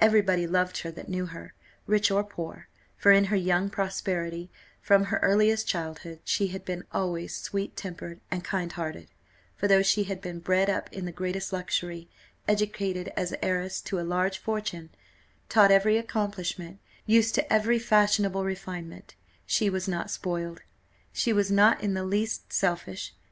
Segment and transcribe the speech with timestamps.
[0.00, 1.52] Every body loved her that knew her,
[1.88, 4.48] rich or poor, for in her young prosperity,
[4.80, 9.08] from her earliest childhood, she had been always sweet tempered and kind hearted;
[9.56, 12.08] for though she had been bred up in the greatest luxury,
[12.46, 14.90] educated as heiress to a large fortune,
[15.48, 20.60] taught every accomplishment, used to every fashionable refinement, she was not spoiled
[21.12, 23.16] she was not in the least selfish.